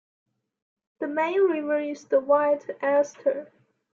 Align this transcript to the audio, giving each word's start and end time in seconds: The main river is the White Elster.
The 0.99 1.07
main 1.07 1.39
river 1.41 1.79
is 1.79 2.05
the 2.05 2.19
White 2.21 2.67
Elster. 2.81 3.51